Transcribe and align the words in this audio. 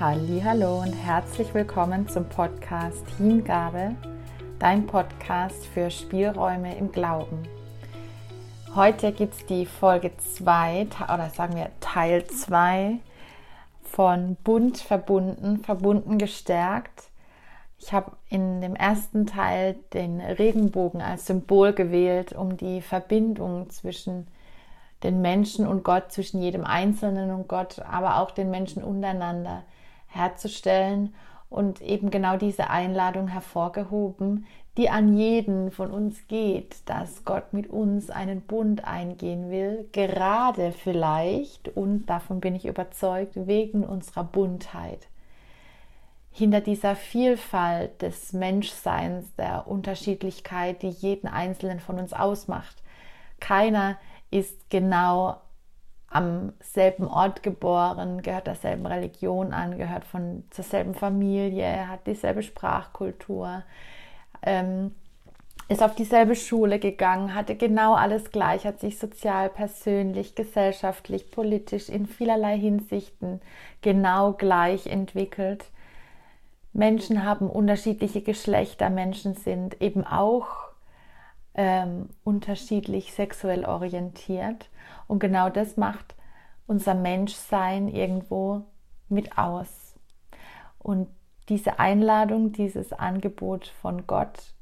Hallo 0.00 0.80
und 0.80 0.94
herzlich 0.94 1.52
willkommen 1.52 2.08
zum 2.08 2.26
Podcast 2.26 3.06
Hingabe, 3.18 3.94
dein 4.58 4.86
Podcast 4.86 5.66
für 5.66 5.90
Spielräume 5.90 6.74
im 6.78 6.90
Glauben. 6.90 7.42
Heute 8.74 9.12
gibt 9.12 9.34
es 9.34 9.44
die 9.44 9.66
Folge 9.66 10.12
2 10.16 10.86
oder 11.04 11.28
sagen 11.28 11.54
wir 11.54 11.70
Teil 11.80 12.26
2 12.26 12.98
von 13.82 14.38
Bunt 14.42 14.78
verbunden, 14.78 15.58
verbunden 15.62 16.16
gestärkt. 16.16 17.10
Ich 17.78 17.92
habe 17.92 18.12
in 18.30 18.62
dem 18.62 18.76
ersten 18.76 19.26
Teil 19.26 19.74
den 19.92 20.22
Regenbogen 20.22 21.02
als 21.02 21.26
Symbol 21.26 21.74
gewählt, 21.74 22.32
um 22.32 22.56
die 22.56 22.80
Verbindung 22.80 23.68
zwischen 23.68 24.28
den 25.02 25.20
Menschen 25.20 25.66
und 25.66 25.84
Gott, 25.84 26.10
zwischen 26.10 26.40
jedem 26.40 26.64
Einzelnen 26.64 27.30
und 27.32 27.48
Gott, 27.48 27.80
aber 27.80 28.18
auch 28.20 28.30
den 28.30 28.50
Menschen 28.50 28.82
untereinander 28.82 29.62
herzustellen 30.10 31.14
und 31.48 31.80
eben 31.80 32.10
genau 32.10 32.36
diese 32.36 32.70
Einladung 32.70 33.28
hervorgehoben, 33.28 34.46
die 34.76 34.88
an 34.88 35.16
jeden 35.16 35.72
von 35.72 35.90
uns 35.90 36.26
geht, 36.28 36.88
dass 36.88 37.24
Gott 37.24 37.52
mit 37.52 37.68
uns 37.68 38.08
einen 38.08 38.40
Bund 38.40 38.84
eingehen 38.84 39.50
will, 39.50 39.88
gerade 39.92 40.72
vielleicht, 40.72 41.68
und 41.76 42.06
davon 42.06 42.40
bin 42.40 42.54
ich 42.54 42.66
überzeugt, 42.66 43.32
wegen 43.34 43.84
unserer 43.84 44.24
Buntheit. 44.24 45.08
Hinter 46.30 46.60
dieser 46.60 46.94
Vielfalt 46.94 48.00
des 48.00 48.32
Menschseins, 48.32 49.34
der 49.34 49.66
Unterschiedlichkeit, 49.66 50.82
die 50.82 50.90
jeden 50.90 51.26
Einzelnen 51.26 51.80
von 51.80 51.98
uns 51.98 52.12
ausmacht. 52.12 52.82
Keiner 53.40 53.98
ist 54.30 54.70
genau 54.70 55.40
am 56.10 56.52
selben 56.60 57.06
Ort 57.06 57.42
geboren, 57.42 58.22
gehört 58.22 58.48
derselben 58.48 58.84
Religion 58.84 59.52
an, 59.52 59.78
gehört 59.78 60.04
von 60.04 60.44
zur 60.50 60.64
selben 60.64 60.94
Familie, 60.94 61.88
hat 61.88 62.06
dieselbe 62.06 62.42
Sprachkultur, 62.42 63.62
ähm, 64.42 64.94
ist 65.68 65.84
auf 65.84 65.94
dieselbe 65.94 66.34
Schule 66.34 66.80
gegangen, 66.80 67.36
hatte 67.36 67.54
genau 67.54 67.94
alles 67.94 68.32
gleich, 68.32 68.66
hat 68.66 68.80
sich 68.80 68.98
sozial, 68.98 69.48
persönlich, 69.48 70.34
gesellschaftlich, 70.34 71.30
politisch 71.30 71.88
in 71.88 72.06
vielerlei 72.06 72.58
Hinsichten 72.58 73.40
genau 73.80 74.32
gleich 74.32 74.88
entwickelt. 74.88 75.64
Menschen 76.72 77.24
haben 77.24 77.48
unterschiedliche 77.48 78.20
Geschlechter, 78.20 78.90
Menschen 78.90 79.34
sind 79.34 79.80
eben 79.80 80.04
auch 80.04 80.69
ähm, 81.62 82.08
unterschiedlich 82.24 83.12
sexuell 83.12 83.66
orientiert 83.66 84.70
und 85.08 85.18
genau 85.18 85.50
das 85.50 85.76
macht 85.76 86.14
unser 86.66 86.94
Menschsein 86.94 87.88
irgendwo 87.88 88.62
mit 89.10 89.36
aus. 89.36 89.94
Und 90.78 91.08
diese 91.50 91.78
Einladung, 91.78 92.52
dieses 92.52 92.94
Angebot 92.94 93.66
von 93.66 94.06
Gott 94.06 94.54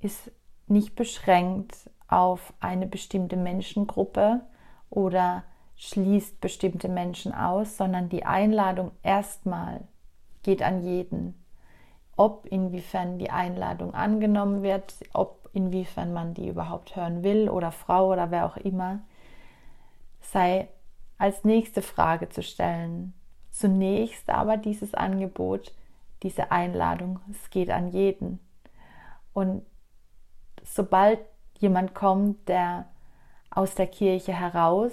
ist 0.00 0.32
nicht 0.68 0.96
beschränkt 0.96 1.90
auf 2.08 2.54
eine 2.60 2.86
bestimmte 2.86 3.36
Menschengruppe 3.36 4.40
oder 4.88 5.44
schließt 5.76 6.40
bestimmte 6.40 6.88
Menschen 6.88 7.34
aus, 7.34 7.76
sondern 7.76 8.08
die 8.08 8.24
Einladung 8.24 8.92
erstmal 9.02 9.86
geht 10.42 10.62
an 10.62 10.82
jeden. 10.82 11.44
Ob 12.16 12.46
inwiefern 12.46 13.18
die 13.18 13.30
Einladung 13.30 13.92
angenommen 13.92 14.62
wird, 14.62 14.94
ob 15.12 15.39
inwiefern 15.52 16.12
man 16.12 16.34
die 16.34 16.48
überhaupt 16.48 16.96
hören 16.96 17.22
will 17.22 17.48
oder 17.48 17.72
Frau 17.72 18.12
oder 18.12 18.30
wer 18.30 18.46
auch 18.46 18.56
immer, 18.56 19.00
sei 20.20 20.68
als 21.18 21.44
nächste 21.44 21.82
Frage 21.82 22.28
zu 22.28 22.42
stellen. 22.42 23.12
Zunächst 23.50 24.30
aber 24.30 24.56
dieses 24.56 24.94
Angebot, 24.94 25.72
diese 26.22 26.50
Einladung, 26.50 27.20
es 27.30 27.50
geht 27.50 27.70
an 27.70 27.88
jeden. 27.88 28.38
Und 29.32 29.64
sobald 30.62 31.18
jemand 31.58 31.94
kommt, 31.94 32.48
der 32.48 32.86
aus 33.50 33.74
der 33.74 33.86
Kirche 33.86 34.32
heraus, 34.32 34.92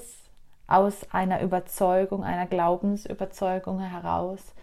aus 0.67 1.09
einer 1.11 1.41
Überzeugung, 1.41 2.23
einer 2.23 2.45
Glaubensüberzeugung 2.45 3.79
heraus 3.79 4.53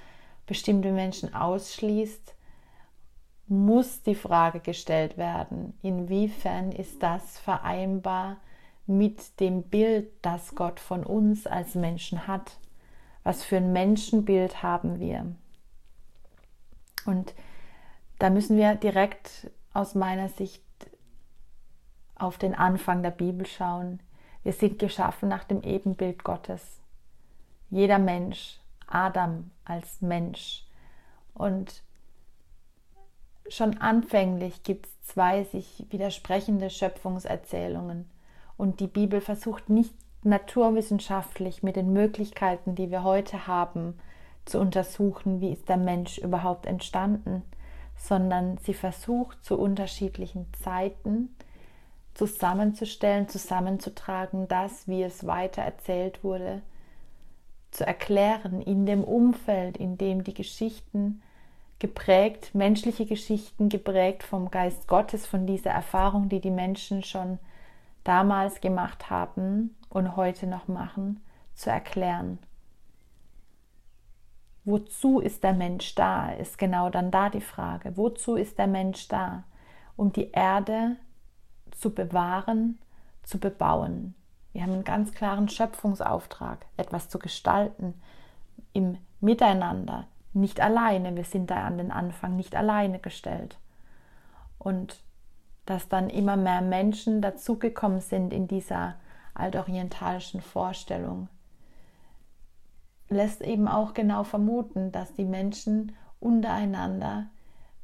bestimmte 0.47 0.93
Menschen 0.93 1.35
ausschließt, 1.35 2.35
muss 3.47 4.03
die 4.03 4.15
Frage 4.15 4.61
gestellt 4.61 5.17
werden, 5.17 5.79
inwiefern 5.83 6.73
ist 6.73 7.03
das 7.03 7.39
vereinbar 7.39 8.39
mit 8.87 9.41
dem 9.41 9.63
Bild, 9.63 10.11
das 10.23 10.55
Gott 10.55 10.81
von 10.81 11.05
uns 11.05 11.47
als 11.47 11.75
Menschen 11.75 12.27
hat. 12.27 12.59
Was 13.23 13.43
für 13.43 13.57
ein 13.57 13.73
Menschenbild 13.73 14.63
haben 14.63 15.01
wir? 15.01 15.35
Und 17.07 17.35
da 18.19 18.31
müssen 18.31 18.57
wir 18.57 18.75
direkt 18.75 19.51
aus 19.73 19.95
meiner 19.95 20.29
Sicht 20.29 20.63
auf 22.17 22.39
den 22.39 22.55
Anfang 22.55 23.03
der 23.03 23.11
Bibel 23.11 23.47
schauen. 23.47 24.01
Wir 24.43 24.53
sind 24.53 24.79
geschaffen 24.79 25.29
nach 25.29 25.45
dem 25.45 25.63
Ebenbild 25.63 26.25
Gottes. 26.25 26.81
Jeder 27.71 27.99
Mensch, 27.99 28.61
Adam 28.87 29.51
als 29.65 30.01
Mensch. 30.01 30.65
Und 31.33 31.83
schon 33.49 33.79
anfänglich 33.79 34.63
gibt 34.63 34.87
es 34.87 35.03
zwei 35.03 35.45
sich 35.45 35.87
widersprechende 35.91 36.71
Schöpfungserzählungen. 36.71 38.11
Und 38.57 38.81
die 38.81 38.87
Bibel 38.87 39.21
versucht 39.21 39.69
nicht 39.69 39.95
naturwissenschaftlich 40.23 41.63
mit 41.63 41.77
den 41.77 41.93
Möglichkeiten, 41.93 42.75
die 42.75 42.91
wir 42.91 43.03
heute 43.03 43.47
haben, 43.47 43.99
zu 44.45 44.59
untersuchen, 44.59 45.41
wie 45.41 45.53
ist 45.53 45.69
der 45.69 45.77
Mensch 45.77 46.19
überhaupt 46.19 46.67
entstanden, 46.67 47.43
sondern 47.97 48.59
sie 48.59 48.75
versucht 48.75 49.45
zu 49.45 49.59
unterschiedlichen 49.59 50.47
Zeiten 50.63 51.35
zusammenzustellen, 52.15 53.29
zusammenzutragen, 53.29 54.47
das, 54.49 54.87
wie 54.87 55.03
es 55.03 55.27
weiter 55.27 55.63
erzählt 55.63 56.23
wurde, 56.23 56.63
zu 57.71 57.85
erklären 57.87 58.63
in 58.63 58.87
dem 58.87 59.03
Umfeld, 59.03 59.77
in 59.77 59.99
dem 59.99 60.23
die 60.23 60.35
Geschichten 60.35 61.23
geprägt, 61.85 62.55
menschliche 62.55 63.05
Geschichten 63.05 63.69
geprägt 63.69 64.23
vom 64.23 64.51
Geist 64.51 64.89
Gottes, 64.89 65.27
von 65.27 65.47
dieser 65.47 65.69
Erfahrung, 65.69 66.31
die 66.31 66.41
die 66.41 66.51
Menschen 66.51 67.03
schon 67.03 67.39
damals 68.05 68.63
gemacht 68.63 69.11
haben 69.11 69.77
und 69.91 70.17
heute 70.17 70.47
noch 70.47 70.67
machen, 70.67 71.21
zu 71.55 71.69
erklären. 71.69 72.39
Wozu 74.65 75.21
ist 75.21 75.45
der 75.45 75.53
Mensch 75.53 75.95
da? 75.95 76.31
Ist 76.31 76.57
genau 76.57 76.89
dann 76.89 77.11
da 77.11 77.29
die 77.29 77.43
Frage. 77.43 77.99
Wozu 77.99 78.37
ist 78.37 78.57
der 78.57 78.67
Mensch 78.67 79.09
da? 79.09 79.45
Um 79.95 80.11
die 80.11 80.31
Erde 80.31 80.97
zu 81.71 81.91
bewahren, 81.91 82.79
zu 83.25 83.39
bebauen. 83.39 84.15
Wir 84.55 84.63
haben 84.63 84.73
einen 84.73 84.85
ganz 84.85 85.13
klaren 85.13 85.51
Schöpfungsauftrag, 85.51 86.65
etwas 86.79 87.11
zu 87.11 87.19
gestalten 87.19 87.93
im 88.73 88.97
Miteinander, 89.21 90.07
nicht 90.35 90.61
alleine. 90.61 91.17
Wir 91.17 91.25
sind 91.25 91.51
da 91.51 91.65
an 91.65 91.79
den 91.79 91.91
Anfang 91.91 92.37
nicht 92.37 92.57
alleine 92.57 92.99
gestellt. 92.99 93.59
Und 94.59 95.03
dass 95.67 95.89
dann 95.89 96.11
immer 96.11 96.37
mehr 96.37 96.61
Menschen 96.61 97.23
dazugekommen 97.23 98.01
sind 98.01 98.33
in 98.33 98.47
dieser 98.47 98.97
altorientalischen 99.35 100.41
Vorstellung, 100.41 101.29
lässt 103.09 103.43
eben 103.43 103.69
auch 103.69 103.95
genau 103.95 104.25
vermuten, 104.25 104.93
dass 104.93 105.15
die 105.15 105.25
Menschen 105.25 105.93
untereinander 106.21 107.27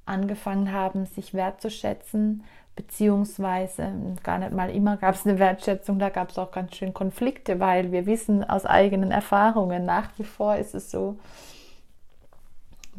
angefangen 0.06 0.72
haben, 0.72 1.06
sich 1.06 1.34
wertzuschätzen, 1.34 2.42
beziehungsweise 2.76 3.92
gar 4.22 4.38
nicht 4.38 4.52
mal 4.52 4.70
immer 4.70 4.96
gab 4.96 5.14
es 5.14 5.26
eine 5.26 5.38
Wertschätzung, 5.38 5.98
da 5.98 6.08
gab 6.08 6.30
es 6.30 6.38
auch 6.38 6.50
ganz 6.50 6.76
schön 6.76 6.94
Konflikte, 6.94 7.60
weil 7.60 7.92
wir 7.92 8.06
wissen 8.06 8.42
aus 8.48 8.64
eigenen 8.64 9.10
Erfahrungen, 9.10 9.84
nach 9.84 10.10
wie 10.18 10.24
vor 10.24 10.56
ist 10.56 10.74
es 10.74 10.90
so, 10.90 11.18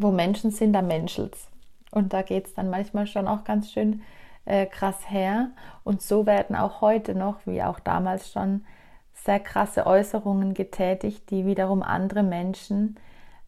wo 0.01 0.11
Menschen 0.11 0.51
sind, 0.51 0.73
da 0.73 0.81
menschelt's. 0.81 1.47
Und 1.91 2.13
da 2.13 2.21
geht 2.21 2.47
es 2.47 2.53
dann 2.53 2.69
manchmal 2.69 3.07
schon 3.07 3.27
auch 3.27 3.43
ganz 3.43 3.71
schön 3.71 4.01
äh, 4.45 4.65
krass 4.65 5.09
her. 5.09 5.51
Und 5.83 6.01
so 6.01 6.25
werden 6.25 6.55
auch 6.55 6.81
heute 6.81 7.15
noch, 7.15 7.45
wie 7.45 7.61
auch 7.63 7.79
damals 7.79 8.31
schon, 8.31 8.63
sehr 9.13 9.39
krasse 9.39 9.85
Äußerungen 9.85 10.53
getätigt, 10.53 11.29
die 11.29 11.45
wiederum 11.45 11.83
andere 11.83 12.23
Menschen 12.23 12.97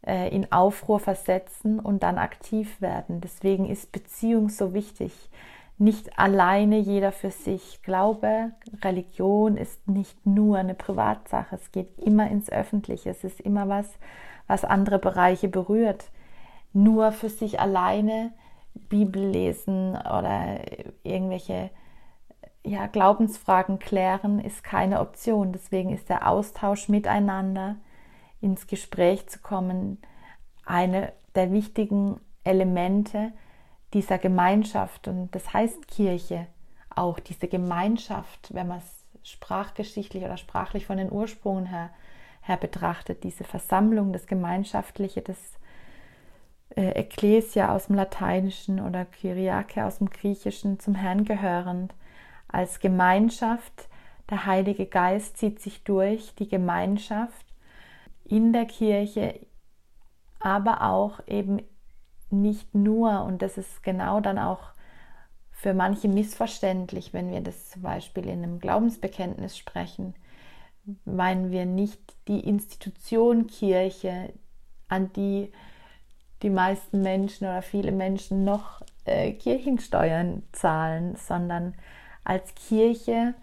äh, 0.06 0.30
in 0.30 0.52
Aufruhr 0.52 1.00
versetzen 1.00 1.80
und 1.80 2.04
dann 2.04 2.18
aktiv 2.18 2.80
werden. 2.82 3.22
Deswegen 3.22 3.68
ist 3.68 3.92
Beziehung 3.92 4.50
so 4.50 4.74
wichtig. 4.74 5.14
Nicht 5.80 6.20
alleine 6.20 6.78
jeder 6.78 7.12
für 7.12 7.32
sich. 7.32 7.82
Glaube, 7.82 8.52
Religion 8.84 9.58
ist 9.58 9.88
nicht 9.88 10.26
nur 10.26 10.58
eine 10.58 10.76
Privatsache. 10.76 11.56
Es 11.56 11.72
geht 11.72 11.98
immer 11.98 12.30
ins 12.30 12.50
Öffentliche. 12.52 13.10
Es 13.10 13.24
ist 13.24 13.42
immer 13.42 13.68
was, 13.68 13.90
was 14.46 14.66
andere 14.66 15.00
Bereiche 15.00 15.48
berührt. 15.48 16.06
Nur 16.74 17.12
für 17.12 17.30
sich 17.30 17.60
alleine 17.60 18.34
Bibel 18.74 19.30
lesen 19.30 19.96
oder 19.96 20.60
irgendwelche 21.04 21.70
ja, 22.66 22.88
Glaubensfragen 22.88 23.80
klären, 23.80 24.40
ist 24.40 24.64
keine 24.64 25.00
Option. 25.00 25.52
Deswegen 25.54 25.92
ist 25.92 26.10
der 26.10 26.28
Austausch 26.28 26.90
miteinander, 26.90 27.76
ins 28.42 28.68
Gespräch 28.68 29.28
zu 29.30 29.40
kommen, 29.40 30.00
eine 30.66 31.14
der 31.36 31.52
wichtigen 31.52 32.20
Elemente 32.44 33.32
dieser 33.94 34.18
Gemeinschaft 34.18 35.08
und 35.08 35.34
das 35.34 35.54
heißt 35.54 35.88
Kirche 35.88 36.48
auch 36.90 37.20
diese 37.20 37.48
Gemeinschaft, 37.48 38.54
wenn 38.54 38.68
man 38.68 38.80
es 38.80 39.30
sprachgeschichtlich 39.32 40.24
oder 40.24 40.38
sprachlich 40.38 40.86
von 40.86 40.98
den 40.98 41.12
Ursprungen 41.12 41.66
her, 41.66 41.90
her 42.42 42.58
betrachtet, 42.58 43.24
diese 43.24 43.44
Versammlung, 43.44 44.14
das 44.14 44.28
Gemeinschaftliche, 44.28 45.22
das 45.22 45.38
äh, 46.76 46.90
Ecclesia 46.92 47.74
aus 47.74 47.88
dem 47.88 47.96
Lateinischen 47.96 48.80
oder 48.80 49.06
Kyriake 49.06 49.86
aus 49.86 50.00
dem 50.00 50.10
Griechischen 50.10 50.80
zum 50.80 50.96
Herrn 50.96 51.26
gehörend, 51.26 51.94
als 52.48 52.80
Gemeinschaft, 52.80 53.90
der 54.30 54.46
Heilige 54.46 54.86
Geist 54.86 55.38
zieht 55.38 55.60
sich 55.60 55.84
durch 55.84 56.34
die 56.36 56.48
Gemeinschaft 56.48 57.46
in 58.24 58.54
der 58.54 58.66
Kirche, 58.66 59.40
aber 60.40 60.82
auch 60.84 61.20
eben 61.28 61.62
nicht 62.30 62.74
nur, 62.74 63.24
und 63.24 63.42
das 63.42 63.58
ist 63.58 63.84
genau 63.84 64.20
dann 64.20 64.40
auch 64.40 64.74
für 65.52 65.74
manche 65.74 66.08
missverständlich, 66.08 67.14
wenn 67.14 67.32
wir 67.32 67.42
das 67.42 67.70
zum 67.70 67.84
Beispiel 67.84 68.26
in 68.26 68.44
einem 68.44 68.60
Glaubensbekenntnis 68.60 69.58
sprechen, 69.58 70.16
meinen 71.06 71.52
wir 71.52 71.66
nicht 71.66 72.02
die 72.28 72.42
Institution 72.42 73.48
Kirche, 73.48 74.34
an 74.90 75.12
die 75.14 75.52
die 76.44 76.50
meisten 76.50 77.02
Menschen 77.02 77.48
oder 77.48 77.62
viele 77.62 77.92
Menschen 77.92 78.44
noch 78.44 78.82
äh, 79.06 79.32
Kirchensteuern 79.32 80.44
zahlen, 80.52 81.16
sondern 81.16 81.74
als 82.24 82.54
Kirche 82.56 83.34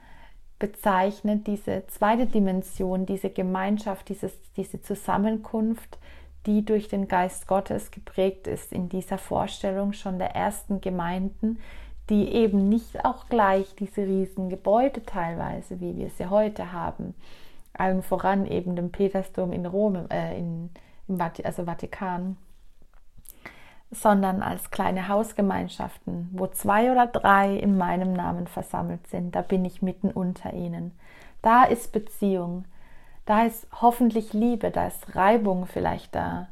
bezeichnet 0.59 1.47
diese 1.47 1.87
zweite 1.89 2.27
Dimension, 2.27 3.07
diese 3.07 3.31
Gemeinschaft, 3.31 4.09
dieses, 4.09 4.33
diese 4.53 4.81
Zusammenkunft, 4.81 5.99
die 6.47 6.65
durch 6.65 6.89
den 6.89 7.09
Geist 7.09 7.47
Gottes 7.47 7.91
geprägt 7.91 8.47
ist 8.47 8.73
in 8.73 8.89
dieser 8.89 9.19
Vorstellung 9.19 9.93
schon 9.93 10.19
der 10.19 10.35
ersten 10.35 10.81
Gemeinden, 10.81 11.59
die 12.09 12.29
eben 12.33 12.69
nicht 12.69 13.05
auch 13.05 13.29
gleich 13.29 13.75
diese 13.77 14.03
riesen 14.03 14.49
Gebäude 14.49 15.05
teilweise, 15.05 15.81
wie 15.81 15.97
wir 15.97 16.11
sie 16.11 16.27
heute 16.27 16.73
haben, 16.73 17.15
allen 17.73 18.03
voran 18.03 18.47
eben 18.47 18.77
dem 18.77 18.91
Petersdom 18.91 19.53
in 19.53 19.65
Rom, 19.67 20.07
äh, 20.11 20.37
in, 20.39 20.71
im 21.09 21.19
Vati 21.19 21.45
also 21.45 21.65
Vatikan, 21.65 22.37
sondern 23.91 24.43
als 24.43 24.71
kleine 24.71 25.09
Hausgemeinschaften, 25.09 26.29
wo 26.33 26.47
zwei 26.47 26.93
oder 26.93 27.07
drei 27.07 27.57
in 27.57 27.77
meinem 27.77 28.13
Namen 28.13 28.47
versammelt 28.47 29.07
sind, 29.09 29.35
da 29.35 29.43
bin 29.43 29.65
ich 29.65 29.83
mitten 29.83 30.11
unter 30.11 30.53
ihnen. 30.53 30.93
Da 31.43 31.65
ist 31.65 31.93
Beziehung, 31.93 32.65
da 33.27 33.45
ist 33.45 33.67
hoffentlich 33.81 34.33
Liebe, 34.33 34.71
da 34.71 34.87
ist 34.87 35.17
Reibung 35.17 35.67
vielleicht 35.67 36.15
da, 36.15 36.49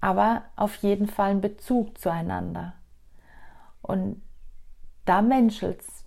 aber 0.00 0.42
auf 0.54 0.76
jeden 0.76 1.08
Fall 1.08 1.30
ein 1.30 1.40
Bezug 1.40 1.98
zueinander. 1.98 2.74
Und 3.82 4.22
da 5.06 5.22
menschelt's. 5.22 6.04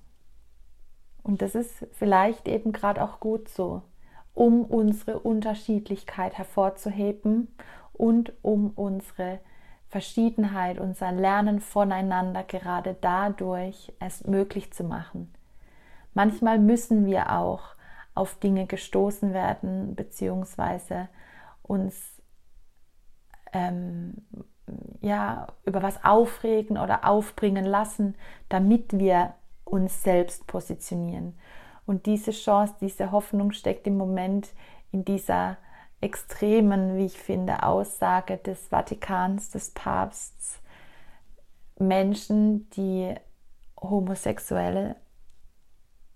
Und 1.23 1.41
das 1.41 1.55
ist 1.55 1.87
vielleicht 1.91 2.47
eben 2.47 2.71
gerade 2.71 3.03
auch 3.03 3.19
gut 3.19 3.49
so, 3.49 3.81
um 4.33 4.63
unsere 4.63 5.19
Unterschiedlichkeit 5.19 6.37
hervorzuheben 6.37 7.53
und 7.93 8.33
um 8.41 8.71
unsere 8.71 9.39
Verschiedenheit, 9.91 10.79
unser 10.79 11.11
Lernen 11.11 11.59
voneinander 11.59 12.43
gerade 12.43 12.95
dadurch 13.01 13.91
erst 13.99 14.25
möglich 14.25 14.71
zu 14.71 14.85
machen. 14.85 15.33
Manchmal 16.13 16.59
müssen 16.59 17.05
wir 17.05 17.33
auch 17.37 17.75
auf 18.15 18.39
Dinge 18.39 18.67
gestoßen 18.67 19.33
werden, 19.33 19.95
beziehungsweise 19.95 21.09
uns 21.61 22.21
ähm, 23.51 24.13
ja, 25.01 25.47
über 25.65 25.83
was 25.83 26.03
aufregen 26.05 26.77
oder 26.77 27.05
aufbringen 27.05 27.65
lassen, 27.65 28.15
damit 28.47 28.97
wir 28.97 29.33
uns 29.65 30.03
selbst 30.03 30.47
positionieren. 30.47 31.37
Und 31.85 32.05
diese 32.05 32.31
Chance, 32.31 32.75
diese 32.79 33.11
Hoffnung 33.11 33.51
steckt 33.51 33.87
im 33.87 33.97
Moment 33.97 34.53
in 34.93 35.03
dieser 35.03 35.57
extremen, 36.01 36.97
wie 36.97 37.05
ich 37.05 37.17
finde, 37.17 37.63
Aussage 37.63 38.37
des 38.37 38.67
Vatikans, 38.67 39.51
des 39.51 39.71
Papstes, 39.71 40.59
Menschen, 41.77 42.69
die 42.71 43.15
Homosexuelle 43.79 44.95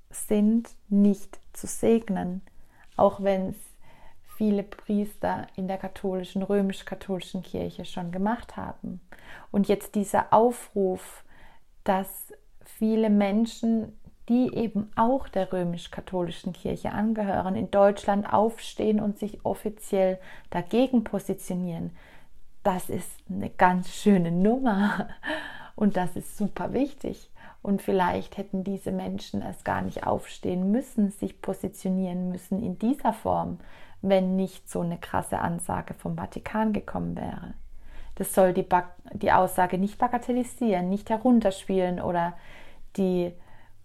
sind, 0.09 0.69
nicht 0.89 1.39
zu 1.53 1.67
segnen, 1.67 2.41
auch 2.95 3.21
wenn 3.21 3.49
es 3.49 3.55
viele 4.37 4.63
Priester 4.63 5.47
in 5.55 5.67
der 5.67 5.77
katholischen, 5.77 6.43
römisch-katholischen 6.43 7.41
Kirche 7.41 7.85
schon 7.85 8.11
gemacht 8.11 8.57
haben. 8.57 9.01
Und 9.51 9.67
jetzt 9.67 9.95
dieser 9.95 10.33
Aufruf, 10.33 11.23
dass 11.83 12.33
viele 12.63 13.09
Menschen, 13.09 13.97
die 14.29 14.53
eben 14.55 14.91
auch 14.95 15.27
der 15.27 15.53
römisch-katholischen 15.53 16.53
Kirche 16.53 16.91
angehören, 16.91 17.55
in 17.55 17.69
Deutschland 17.69 18.31
aufstehen 18.31 18.99
und 18.99 19.19
sich 19.19 19.45
offiziell 19.45 20.19
dagegen 20.49 21.03
positionieren, 21.03 21.91
das 22.63 22.89
ist 22.89 23.11
eine 23.29 23.51
ganz 23.51 23.93
schöne 23.93 24.31
Nummer 24.31 25.09
und 25.75 25.97
das 25.97 26.15
ist 26.15 26.37
super 26.37 26.73
wichtig. 26.73 27.29
Und 27.61 27.81
vielleicht 27.81 28.37
hätten 28.37 28.63
diese 28.63 28.91
Menschen 28.91 29.41
es 29.41 29.63
gar 29.63 29.81
nicht 29.81 30.05
aufstehen 30.05 30.71
müssen, 30.71 31.11
sich 31.11 31.41
positionieren 31.41 32.29
müssen 32.29 32.61
in 32.61 32.77
dieser 32.77 33.13
Form, 33.13 33.59
wenn 34.01 34.35
nicht 34.35 34.69
so 34.69 34.81
eine 34.81 34.97
krasse 34.97 35.39
Ansage 35.39 35.93
vom 35.93 36.15
Vatikan 36.15 36.73
gekommen 36.73 37.15
wäre. 37.15 37.53
Das 38.15 38.33
soll 38.33 38.53
die, 38.53 38.63
ba 38.63 38.91
die 39.13 39.31
Aussage 39.31 39.77
nicht 39.77 39.97
bagatellisieren, 39.97 40.89
nicht 40.89 41.09
herunterspielen 41.09 41.99
oder 41.99 42.33
die 42.97 43.33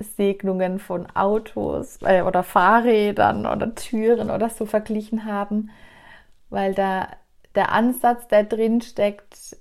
Segnungen 0.00 0.78
von 0.78 1.06
Autos 1.14 1.98
äh, 2.02 2.22
oder 2.22 2.42
Fahrrädern 2.42 3.46
oder 3.46 3.74
Türen 3.74 4.30
oder 4.30 4.50
so 4.50 4.66
verglichen 4.66 5.24
haben, 5.24 5.70
weil 6.50 6.74
da 6.74 7.08
der 7.54 7.72
Ansatz, 7.72 8.26
der 8.28 8.44
drin 8.44 8.80
steckt, 8.80 9.56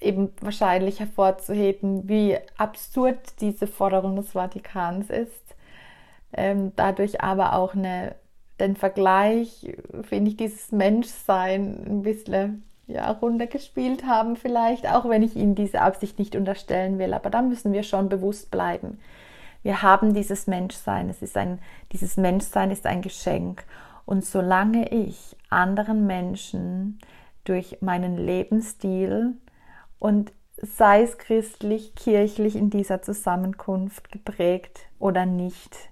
eben 0.00 0.32
wahrscheinlich 0.40 1.00
hervorzuheben, 1.00 2.08
wie 2.08 2.36
absurd 2.56 3.40
diese 3.40 3.66
Forderung 3.66 4.16
des 4.16 4.32
Vatikans 4.32 5.10
ist. 5.10 5.56
Ähm, 6.32 6.72
dadurch 6.76 7.20
aber 7.22 7.54
auch 7.54 7.74
eine, 7.74 8.16
den 8.60 8.76
Vergleich, 8.76 9.72
finde 10.02 10.30
ich, 10.30 10.36
dieses 10.36 10.72
Menschsein 10.72 11.84
ein 11.86 12.02
bisschen 12.02 12.64
ja, 12.86 13.10
runtergespielt 13.10 14.04
haben 14.04 14.36
vielleicht, 14.36 14.86
auch 14.86 15.08
wenn 15.08 15.22
ich 15.22 15.36
Ihnen 15.36 15.54
diese 15.54 15.80
Absicht 15.80 16.18
nicht 16.18 16.36
unterstellen 16.36 16.98
will. 16.98 17.14
Aber 17.14 17.30
da 17.30 17.42
müssen 17.42 17.72
wir 17.72 17.82
schon 17.82 18.08
bewusst 18.08 18.50
bleiben. 18.50 18.98
Wir 19.62 19.82
haben 19.82 20.12
dieses 20.12 20.46
Menschsein. 20.46 21.08
Es 21.08 21.22
ist 21.22 21.36
ein, 21.36 21.58
dieses 21.92 22.16
Menschsein 22.16 22.70
ist 22.70 22.86
ein 22.86 23.00
Geschenk. 23.00 23.64
Und 24.04 24.24
solange 24.24 24.90
ich 24.90 25.36
anderen 25.48 26.06
Menschen 26.06 26.98
durch 27.44 27.78
meinen 27.80 28.18
Lebensstil 28.18 29.34
und 29.98 30.32
sei 30.56 31.02
es 31.02 31.16
christlich, 31.16 31.94
kirchlich 31.94 32.56
in 32.56 32.68
dieser 32.68 33.00
Zusammenkunft 33.00 34.12
geprägt 34.12 34.80
oder 34.98 35.24
nicht, 35.24 35.90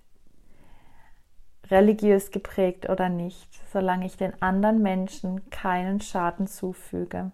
religiös 1.73 2.31
geprägt 2.31 2.89
oder 2.89 3.09
nicht, 3.09 3.49
solange 3.73 4.07
ich 4.07 4.17
den 4.17 4.41
anderen 4.43 4.83
Menschen 4.83 5.49
keinen 5.51 6.01
Schaden 6.01 6.47
zufüge. 6.47 7.33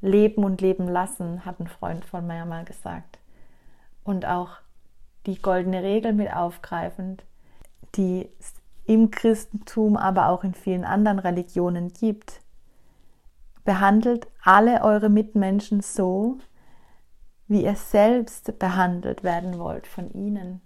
Leben 0.00 0.44
und 0.44 0.60
leben 0.60 0.88
lassen, 0.88 1.44
hat 1.44 1.60
ein 1.60 1.66
Freund 1.66 2.04
von 2.04 2.26
mir 2.26 2.44
mal 2.46 2.64
gesagt. 2.64 3.18
Und 4.04 4.26
auch 4.26 4.58
die 5.26 5.40
goldene 5.40 5.82
Regel 5.82 6.12
mit 6.12 6.34
aufgreifend, 6.34 7.24
die 7.96 8.28
es 8.38 8.54
im 8.84 9.10
Christentum, 9.10 9.96
aber 9.96 10.28
auch 10.28 10.44
in 10.44 10.54
vielen 10.54 10.84
anderen 10.84 11.18
Religionen 11.18 11.92
gibt. 11.92 12.40
Behandelt 13.64 14.26
alle 14.42 14.82
eure 14.82 15.08
Mitmenschen 15.08 15.80
so, 15.80 16.38
wie 17.46 17.64
ihr 17.64 17.76
selbst 17.76 18.58
behandelt 18.58 19.22
werden 19.22 19.58
wollt 19.58 19.86
von 19.86 20.12
ihnen. 20.12 20.60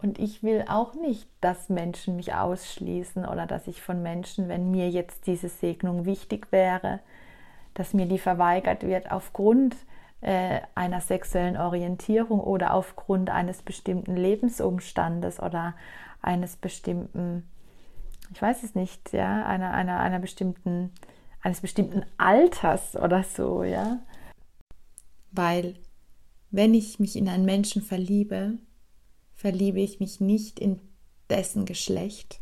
Und 0.00 0.20
ich 0.20 0.44
will 0.44 0.64
auch 0.68 0.94
nicht, 0.94 1.28
dass 1.40 1.68
Menschen 1.68 2.16
mich 2.16 2.32
ausschließen 2.32 3.26
oder 3.26 3.46
dass 3.46 3.66
ich 3.66 3.82
von 3.82 4.00
Menschen, 4.00 4.48
wenn 4.48 4.70
mir 4.70 4.88
jetzt 4.88 5.26
diese 5.26 5.48
Segnung 5.48 6.04
wichtig 6.04 6.52
wäre, 6.52 7.00
dass 7.74 7.94
mir 7.94 8.06
die 8.06 8.18
verweigert 8.18 8.84
wird 8.84 9.10
aufgrund 9.10 9.74
äh, 10.20 10.60
einer 10.76 11.00
sexuellen 11.00 11.56
Orientierung 11.56 12.40
oder 12.40 12.74
aufgrund 12.74 13.30
eines 13.30 13.62
bestimmten 13.62 14.16
Lebensumstandes 14.16 15.40
oder 15.40 15.74
eines 16.22 16.56
bestimmten, 16.56 17.48
ich 18.32 18.40
weiß 18.40 18.62
es 18.62 18.76
nicht, 18.76 19.12
ja, 19.12 19.46
einer, 19.46 19.72
einer, 19.72 19.98
einer 19.98 20.18
bestimmten, 20.20 20.92
eines 21.42 21.60
bestimmten 21.60 22.04
Alters 22.18 22.94
oder 22.96 23.24
so, 23.24 23.64
ja. 23.64 23.98
Weil 25.32 25.74
wenn 26.50 26.74
ich 26.74 26.98
mich 27.00 27.16
in 27.16 27.28
einen 27.28 27.44
Menschen 27.44 27.82
verliebe, 27.82 28.58
verliebe 29.38 29.80
ich 29.80 30.00
mich 30.00 30.20
nicht 30.20 30.58
in 30.58 30.80
dessen 31.30 31.64
Geschlecht, 31.64 32.40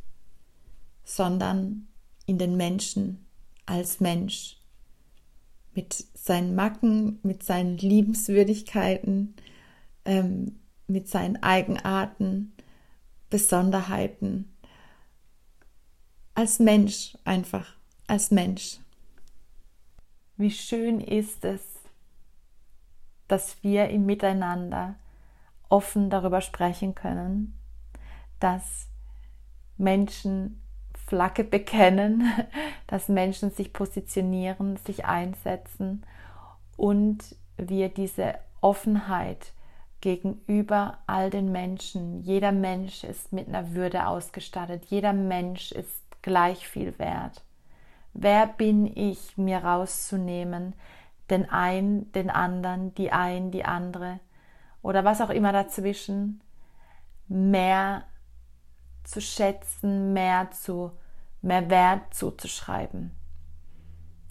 sondern 1.05 1.89
in 2.25 2.39
den 2.39 2.57
Menschen 2.57 3.27
als 3.67 4.01
Mensch 4.01 4.57
mit 5.75 5.93
seinen 5.93 6.55
Macken, 6.55 7.19
mit 7.23 7.43
seinen 7.43 7.77
Liebenswürdigkeiten, 7.77 9.37
ähm, 10.07 10.59
mit 10.87 11.07
seinen 11.07 11.43
Eigenarten, 11.43 12.55
Besonderheiten. 13.29 14.57
Als 16.33 16.59
Mensch 16.59 17.19
einfach, 17.25 17.77
als 18.07 18.31
Mensch. 18.31 18.79
Wie 20.39 20.51
schön 20.51 21.01
ist 21.01 21.45
es, 21.45 21.61
dass 23.29 23.63
wir 23.63 23.91
im 23.91 24.07
Miteinander 24.07 24.99
offen 25.69 26.11
darüber 26.11 26.41
sprechen 26.41 26.95
können, 26.95 27.59
dass 28.41 28.89
Menschen 29.77 30.63
Flagge 31.07 31.45
bekennen, 31.45 32.31
dass 32.87 33.09
Menschen 33.09 33.51
sich 33.51 33.73
positionieren, 33.73 34.77
sich 34.77 35.05
einsetzen 35.05 36.05
und 36.77 37.37
wir 37.57 37.89
diese 37.89 38.35
Offenheit 38.61 39.53
gegenüber 40.01 40.99
all 41.07 41.31
den 41.31 41.51
Menschen, 41.51 42.21
jeder 42.21 42.53
Mensch 42.53 43.03
ist 43.03 43.33
mit 43.33 43.49
einer 43.49 43.75
Würde 43.75 44.07
ausgestattet, 44.07 44.85
jeder 44.87 45.13
Mensch 45.13 45.73
ist 45.73 46.03
gleich 46.23 46.69
viel 46.69 46.99
wert. 46.99 47.43
Wer 48.13 48.47
bin 48.47 48.87
ich, 48.87 49.37
mir 49.37 49.59
rauszunehmen, 49.59 50.75
den 51.31 51.51
einen, 51.51 52.11
den 52.13 52.31
anderen, 52.31 52.95
die 52.95 53.13
ein, 53.13 53.51
die 53.51 53.65
andere 53.65 54.21
oder 54.87 55.05
was 55.05 55.21
auch 55.21 55.31
immer 55.31 55.51
dazwischen, 55.51 56.41
mehr 57.27 58.05
zu 59.03 59.21
schätzen, 59.21 60.13
mehr 60.13 60.53
zu 60.53 60.93
mehr 61.43 61.69
Wert 61.71 62.15
zuzuschreiben. 62.15 63.11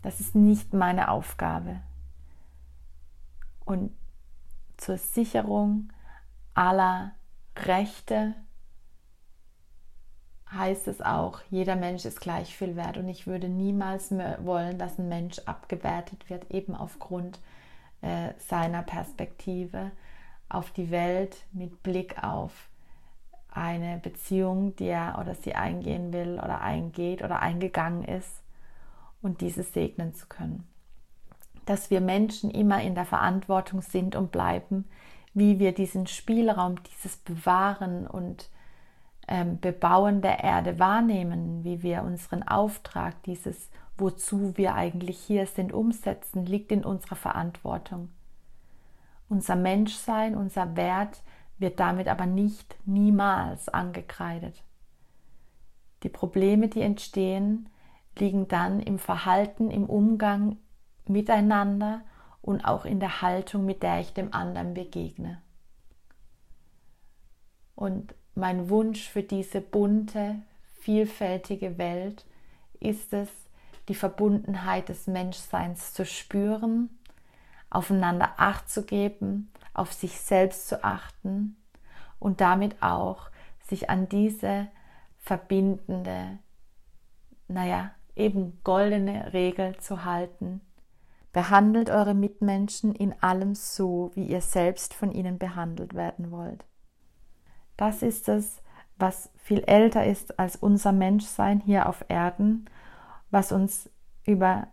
Das 0.01 0.21
ist 0.21 0.33
nicht 0.33 0.73
meine 0.73 1.09
Aufgabe. 1.11 1.81
Und 3.65 3.91
zur 4.77 4.97
Sicherung 4.97 5.91
aller 6.53 7.11
Rechte 7.57 8.35
heißt 10.53 10.87
es 10.87 11.01
auch, 11.01 11.41
jeder 11.49 11.75
Mensch 11.75 12.05
ist 12.05 12.21
gleich 12.21 12.55
viel 12.55 12.77
wert 12.77 12.95
und 12.95 13.09
ich 13.09 13.27
würde 13.27 13.49
niemals 13.49 14.11
wollen, 14.11 14.77
dass 14.77 14.99
ein 14.99 15.09
Mensch 15.09 15.39
abgewertet 15.39 16.29
wird, 16.29 16.49
eben 16.49 16.75
aufgrund 16.75 17.41
äh, 18.01 18.33
seiner 18.37 18.83
Perspektive 18.83 19.91
auf 20.49 20.71
die 20.71 20.91
Welt 20.91 21.37
mit 21.51 21.83
Blick 21.83 22.23
auf 22.23 22.69
eine 23.51 23.99
Beziehung, 23.99 24.75
die 24.75 24.87
er 24.87 25.17
oder 25.19 25.35
sie 25.35 25.55
eingehen 25.55 26.11
will 26.11 26.39
oder 26.43 26.61
eingeht 26.61 27.23
oder 27.23 27.39
eingegangen 27.39 28.03
ist 28.03 28.43
und 29.21 29.41
diese 29.41 29.63
segnen 29.63 30.13
zu 30.13 30.27
können. 30.27 30.67
Dass 31.65 31.89
wir 31.89 32.01
Menschen 32.01 32.51
immer 32.51 32.81
in 32.81 32.95
der 32.95 33.05
Verantwortung 33.05 33.81
sind 33.81 34.15
und 34.15 34.31
bleiben, 34.31 34.85
wie 35.33 35.59
wir 35.59 35.73
diesen 35.73 36.07
Spielraum, 36.07 36.75
dieses 36.83 37.17
Bewahren 37.17 38.05
und 38.07 38.49
ähm, 39.27 39.59
Bebauen 39.59 40.21
der 40.21 40.43
Erde 40.43 40.77
wahrnehmen, 40.77 41.63
wie 41.63 41.81
wir 41.81 42.03
unseren 42.03 42.43
Auftrag, 42.43 43.23
dieses 43.23 43.69
wozu 43.97 44.57
wir 44.57 44.75
eigentlich 44.75 45.17
hier 45.17 45.45
sind, 45.47 45.71
umsetzen, 45.71 46.45
liegt 46.45 46.71
in 46.71 46.83
unserer 46.83 47.15
Verantwortung. 47.15 48.09
Unser 49.29 49.55
Menschsein, 49.55 50.35
unser 50.35 50.75
Wert 50.75 51.21
wird 51.57 51.79
damit 51.79 52.07
aber 52.07 52.25
nicht 52.25 52.75
niemals 52.85 53.69
angekreidet. 53.69 54.63
Die 56.03 56.09
Probleme, 56.09 56.67
die 56.67 56.81
entstehen, 56.81 57.69
liegen 58.17 58.47
dann 58.47 58.79
im 58.79 58.99
Verhalten, 58.99 59.71
im 59.71 59.85
Umgang 59.85 60.57
miteinander 61.07 62.01
und 62.41 62.65
auch 62.65 62.85
in 62.85 62.99
der 62.99 63.21
Haltung, 63.21 63.65
mit 63.65 63.83
der 63.83 63.99
ich 63.99 64.13
dem 64.13 64.33
anderen 64.33 64.73
begegne. 64.73 65.41
Und 67.75 68.13
mein 68.35 68.69
Wunsch 68.69 69.09
für 69.09 69.23
diese 69.23 69.61
bunte, 69.61 70.35
vielfältige 70.79 71.77
Welt 71.77 72.25
ist 72.79 73.13
es, 73.13 73.29
die 73.87 73.95
Verbundenheit 73.95 74.89
des 74.89 75.07
Menschseins 75.07 75.93
zu 75.93 76.05
spüren, 76.05 76.89
aufeinander 77.75 78.33
Acht 78.37 78.69
zu 78.69 78.83
geben 78.83 79.51
auf 79.75 79.93
sich 79.93 80.19
selbst 80.19 80.67
zu 80.67 80.83
achten 80.83 81.57
und 82.17 82.41
damit 82.41 82.81
auch 82.81 83.29
sich 83.61 83.89
an 83.89 84.07
diese 84.09 84.67
verbindende, 85.17 86.39
naja, 87.47 87.91
eben 88.15 88.59
goldene 88.63 89.33
Regel 89.33 89.77
zu 89.77 90.05
halten. 90.05 90.61
Behandelt 91.33 91.89
eure 91.89 92.13
Mitmenschen 92.13 92.95
in 92.95 93.13
allem 93.21 93.55
so, 93.55 94.11
wie 94.13 94.25
ihr 94.25 94.39
selbst 94.41 94.93
von 94.93 95.11
ihnen 95.11 95.37
behandelt 95.37 95.93
werden 95.93 96.31
wollt. 96.31 96.63
Das 97.75 98.01
ist 98.01 98.29
es, 98.29 98.61
was 98.97 99.29
viel 99.35 99.59
älter 99.65 100.05
ist 100.05 100.39
als 100.39 100.55
unser 100.55 100.93
Menschsein 100.93 101.59
hier 101.59 101.89
auf 101.89 102.05
Erden, 102.07 102.69
was 103.31 103.51
uns 103.51 103.89
über 104.25 104.67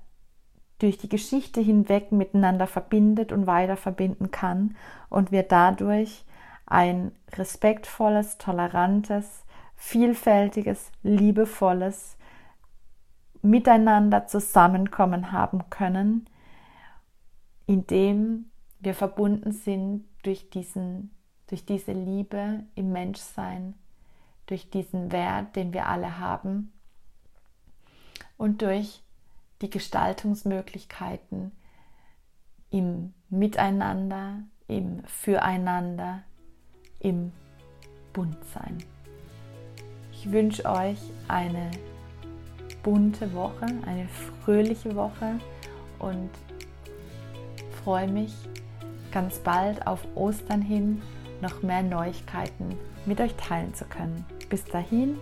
durch 0.82 0.98
die 0.98 1.08
Geschichte 1.08 1.60
hinweg 1.60 2.10
miteinander 2.10 2.66
verbindet 2.66 3.30
und 3.30 3.46
weiter 3.46 3.76
verbinden 3.76 4.32
kann 4.32 4.76
und 5.08 5.30
wir 5.30 5.44
dadurch 5.44 6.24
ein 6.66 7.12
respektvolles, 7.34 8.38
tolerantes, 8.38 9.44
vielfältiges, 9.76 10.90
liebevolles 11.02 12.16
Miteinander 13.42 14.26
zusammenkommen 14.26 15.32
haben 15.32 15.68
können, 15.70 16.28
indem 17.66 18.50
wir 18.80 18.94
verbunden 18.94 19.52
sind 19.52 20.04
durch, 20.22 20.50
diesen, 20.50 21.10
durch 21.46 21.64
diese 21.64 21.92
Liebe 21.92 22.64
im 22.74 22.90
Menschsein, 22.92 23.74
durch 24.46 24.70
diesen 24.70 25.12
Wert, 25.12 25.54
den 25.54 25.72
wir 25.72 25.86
alle 25.86 26.18
haben 26.18 26.72
und 28.36 28.62
durch 28.62 29.01
die 29.62 29.70
Gestaltungsmöglichkeiten 29.70 31.52
im 32.70 33.14
Miteinander, 33.30 34.42
im 34.66 35.04
Füreinander, 35.04 36.22
im 37.00 37.32
Buntsein. 38.12 38.78
Ich 40.12 40.30
wünsche 40.30 40.66
euch 40.66 40.98
eine 41.28 41.70
bunte 42.82 43.32
Woche, 43.34 43.66
eine 43.86 44.08
fröhliche 44.44 44.94
Woche 44.94 45.38
und 45.98 46.30
freue 47.84 48.10
mich 48.10 48.34
ganz 49.12 49.38
bald 49.38 49.86
auf 49.86 50.00
Ostern 50.14 50.62
hin 50.62 51.02
noch 51.40 51.62
mehr 51.62 51.82
Neuigkeiten 51.82 52.78
mit 53.04 53.20
euch 53.20 53.34
teilen 53.34 53.74
zu 53.74 53.84
können. 53.84 54.24
Bis 54.48 54.64
dahin, 54.64 55.16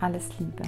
alles 0.00 0.28
Liebe. 0.38 0.64